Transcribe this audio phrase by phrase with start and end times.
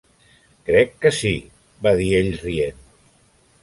[0.69, 1.35] "Crec que sí",
[1.89, 2.85] va dir ell, rient.